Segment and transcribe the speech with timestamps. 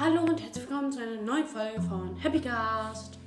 [0.00, 3.18] Hallo und herzlich willkommen zu einer neuen Folge von Happycast.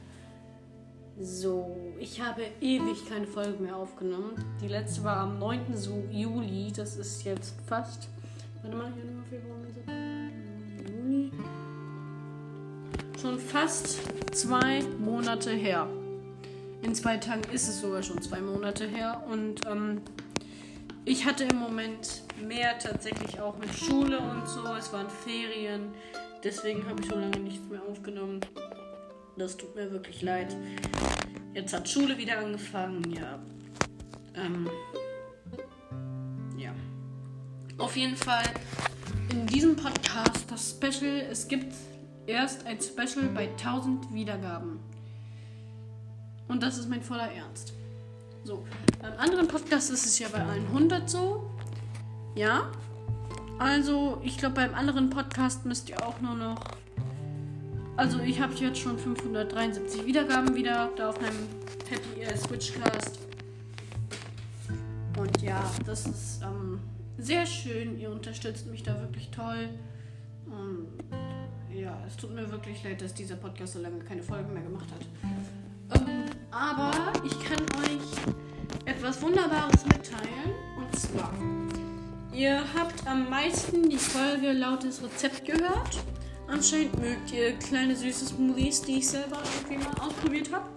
[1.19, 4.35] So, ich habe ewig keine Folge mehr aufgenommen.
[4.61, 5.65] Die letzte war am 9.
[6.11, 6.71] Juli.
[6.73, 8.07] Das ist jetzt fast.
[8.61, 11.31] Warte mal, Januar, Februar, März, Juni.
[13.21, 13.99] Schon fast
[14.33, 15.89] zwei Monate her.
[16.83, 19.21] In zwei Tagen ist es sogar schon zwei Monate her.
[19.29, 20.03] Und ähm,
[21.03, 24.63] ich hatte im Moment mehr tatsächlich auch mit Schule und so.
[24.73, 25.93] Es waren Ferien.
[26.43, 28.39] Deswegen habe ich so lange nichts mehr aufgenommen.
[29.37, 30.55] Das tut mir wirklich leid.
[31.53, 33.39] Jetzt hat Schule wieder angefangen, ja.
[34.35, 34.69] Ähm,
[36.57, 36.73] ja.
[37.77, 38.43] Auf jeden Fall
[39.29, 41.27] in diesem Podcast das Special.
[41.29, 41.73] Es gibt
[42.25, 44.79] erst ein Special bei 1000 Wiedergaben.
[46.47, 47.73] Und das ist mein voller Ernst.
[48.43, 48.65] So,
[48.99, 51.49] beim anderen Podcast ist es ja bei allen 100 so.
[52.35, 52.71] Ja.
[53.61, 56.63] Also, ich glaube, beim anderen Podcast müsst ihr auch nur noch.
[57.95, 61.47] Also, ich habe jetzt schon 573 Wiedergaben wieder da auf meinem
[61.87, 63.19] Happy äh, Switchcast.
[65.15, 66.79] Und ja, das ist ähm,
[67.19, 67.99] sehr schön.
[67.99, 69.69] Ihr unterstützt mich da wirklich toll.
[70.47, 70.87] Und
[71.71, 74.87] ja, es tut mir wirklich leid, dass dieser Podcast so lange keine Folgen mehr gemacht
[74.91, 76.01] hat.
[76.01, 80.49] Ähm, aber ich kann euch etwas Wunderbares mitteilen.
[80.79, 81.31] Und zwar,
[82.33, 86.03] ihr habt am meisten die Folge Lautes Rezept gehört.
[86.47, 90.69] Anscheinend mögt ihr kleine süße Smoothies, die ich selber irgendwie mal ausprobiert habe.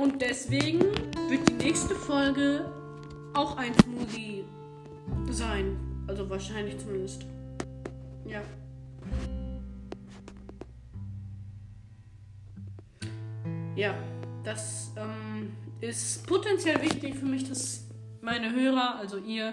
[0.00, 0.80] Und deswegen
[1.28, 2.64] wird die nächste Folge
[3.34, 4.44] auch ein Smoothie
[5.30, 5.78] sein.
[6.06, 7.26] Also wahrscheinlich zumindest.
[8.24, 8.40] Ja.
[13.76, 13.94] Ja,
[14.44, 17.86] das ähm, ist potenziell wichtig für mich, dass
[18.20, 19.52] meine Hörer, also ihr,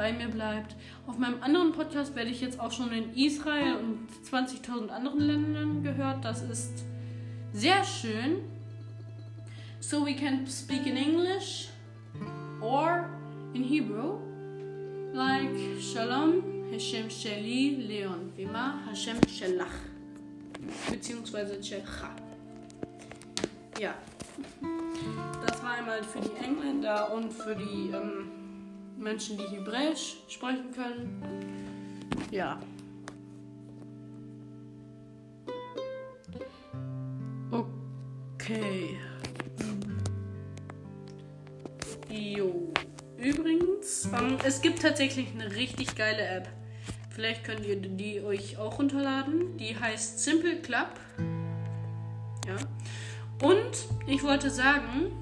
[0.00, 0.76] bei mir bleibt.
[1.06, 5.82] Auf meinem anderen Podcast werde ich jetzt auch schon in Israel und 20.000 anderen Ländern
[5.82, 6.24] gehört.
[6.24, 6.84] Das ist
[7.52, 8.36] sehr schön.
[9.78, 11.68] So we can speak in English
[12.62, 13.10] or
[13.52, 14.20] in Hebrew.
[15.12, 19.80] Like Shalom, Hashem Sheli, Leon, Vima, Hashem Shelach.
[20.90, 22.08] Beziehungsweise Shecha.
[23.78, 23.92] Ja.
[25.46, 28.39] Das war einmal für die Engländer und für die ähm,
[29.00, 31.22] Menschen, die Hebräisch sprechen können.
[32.30, 32.60] Ja.
[37.50, 38.96] Okay.
[42.08, 42.72] Jo.
[43.16, 46.48] Übrigens, ähm, es gibt tatsächlich eine richtig geile App.
[47.10, 49.56] Vielleicht könnt ihr die euch auch runterladen.
[49.56, 50.88] Die heißt Simple Club.
[52.46, 52.56] Ja.
[53.46, 55.12] Und ich wollte sagen,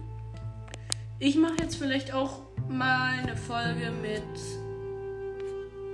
[1.18, 4.22] ich mache jetzt vielleicht auch mal eine Folge mit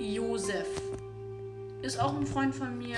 [0.01, 0.67] Josef.
[1.83, 2.97] Ist auch ein Freund von mir.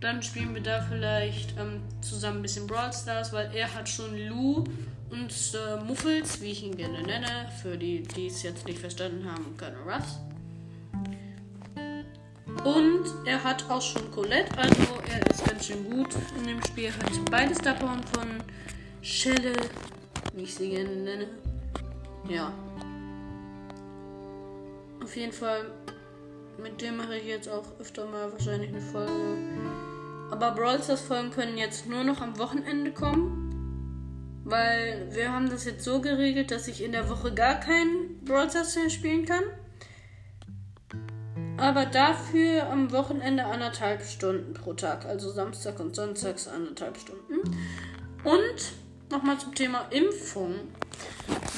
[0.00, 4.16] Dann spielen wir da vielleicht ähm, zusammen ein bisschen Brawl Stars, weil er hat schon
[4.28, 4.64] Lou
[5.10, 9.24] und äh, Muffels, wie ich ihn gerne nenne, für die, die es jetzt nicht verstanden
[9.30, 10.20] haben, Colonel Ruffs.
[12.64, 16.90] Und er hat auch schon Colette, also er ist ganz schön gut in dem Spiel.
[16.90, 18.28] Hat beide Star Power von
[19.00, 19.52] Schelle,
[20.34, 21.28] wie ich sie gerne nenne.
[22.28, 22.52] Ja.
[25.02, 25.70] Auf jeden Fall,
[26.62, 29.12] mit dem mache ich jetzt auch öfter mal wahrscheinlich eine Folge.
[30.30, 33.44] Aber Brawl Stars Folgen können jetzt nur noch am Wochenende kommen.
[34.44, 38.50] Weil wir haben das jetzt so geregelt, dass ich in der Woche gar keinen Brawl
[38.50, 39.44] Stars mehr spielen kann.
[41.56, 45.06] Aber dafür am Wochenende anderthalb Stunden pro Tag.
[45.06, 47.40] Also Samstag und Sonntags anderthalb Stunden.
[48.24, 48.72] Und
[49.10, 50.54] nochmal zum Thema Impfung.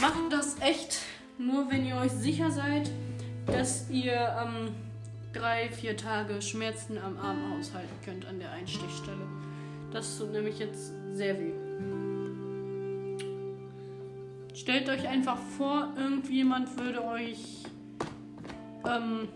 [0.01, 1.01] Macht das echt
[1.39, 2.91] nur, wenn ihr euch sicher seid,
[3.47, 4.75] dass ihr ähm,
[5.33, 9.27] drei, vier Tage Schmerzen am Arm aushalten könnt an der Einstichstelle.
[9.93, 11.53] Das tut nämlich jetzt sehr weh.
[14.55, 17.65] Stellt euch einfach vor, irgendjemand würde euch
[18.87, 19.29] ähm,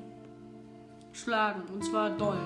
[1.13, 1.63] schlagen.
[1.73, 2.39] Und zwar doll.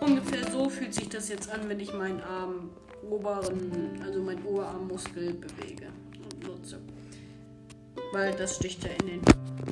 [0.00, 2.70] Ungefähr so fühlt sich das jetzt an, wenn ich meinen Arm
[3.02, 5.88] oberen, also meinen Oberarmmuskel bewege
[6.24, 6.80] und nutze.
[8.12, 9.20] Weil das sticht ja in den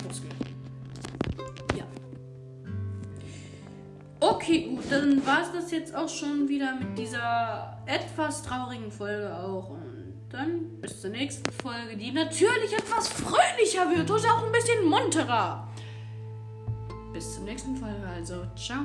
[0.06, 0.31] Muskel.
[1.76, 1.85] Ja.
[4.21, 9.37] Okay, gut, dann war es das jetzt auch schon wieder mit dieser etwas traurigen Folge
[9.37, 9.71] auch.
[9.71, 14.85] Und dann bis zur nächsten Folge, die natürlich etwas fröhlicher wird und auch ein bisschen
[14.87, 15.69] munterer.
[17.12, 18.81] Bis zur nächsten Folge, also ciao.